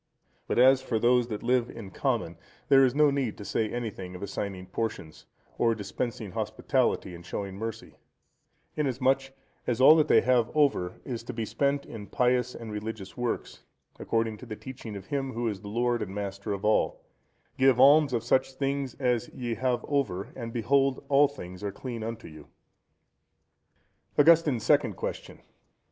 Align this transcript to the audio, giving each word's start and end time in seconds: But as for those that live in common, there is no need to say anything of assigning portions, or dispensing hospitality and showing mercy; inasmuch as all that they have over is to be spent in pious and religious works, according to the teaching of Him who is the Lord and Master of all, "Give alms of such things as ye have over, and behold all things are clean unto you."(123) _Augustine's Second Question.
But 0.47 0.57
as 0.57 0.81
for 0.81 0.97
those 0.97 1.27
that 1.27 1.43
live 1.43 1.69
in 1.69 1.91
common, 1.91 2.35
there 2.69 2.83
is 2.83 2.95
no 2.95 3.11
need 3.11 3.37
to 3.37 3.45
say 3.45 3.69
anything 3.69 4.15
of 4.15 4.23
assigning 4.23 4.65
portions, 4.65 5.27
or 5.59 5.75
dispensing 5.75 6.31
hospitality 6.31 7.13
and 7.13 7.23
showing 7.23 7.55
mercy; 7.55 7.97
inasmuch 8.75 9.29
as 9.67 9.79
all 9.79 9.95
that 9.97 10.07
they 10.07 10.21
have 10.21 10.49
over 10.55 10.99
is 11.05 11.21
to 11.25 11.33
be 11.33 11.45
spent 11.45 11.85
in 11.85 12.07
pious 12.07 12.55
and 12.55 12.71
religious 12.71 13.15
works, 13.15 13.61
according 13.99 14.37
to 14.37 14.47
the 14.47 14.55
teaching 14.55 14.95
of 14.95 15.05
Him 15.05 15.33
who 15.33 15.47
is 15.47 15.61
the 15.61 15.67
Lord 15.67 16.01
and 16.01 16.15
Master 16.15 16.51
of 16.51 16.65
all, 16.65 17.03
"Give 17.59 17.79
alms 17.79 18.11
of 18.11 18.23
such 18.23 18.53
things 18.53 18.95
as 18.95 19.29
ye 19.29 19.53
have 19.53 19.85
over, 19.87 20.29
and 20.35 20.51
behold 20.51 21.05
all 21.09 21.27
things 21.27 21.63
are 21.63 21.71
clean 21.71 22.01
unto 22.01 22.27
you."(123) 22.27 22.47
_Augustine's 24.25 24.63
Second 24.63 24.93
Question. 24.95 25.41